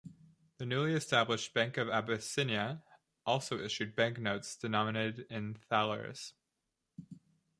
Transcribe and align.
The 0.57 0.65
newly 0.65 0.95
established 0.95 1.53
Bank 1.53 1.77
of 1.77 1.87
Abyssinia 1.87 2.81
also 3.23 3.59
issued 3.59 3.95
banknotes 3.95 4.55
denominated 4.57 5.27
in 5.29 5.53
thalers. 5.69 6.33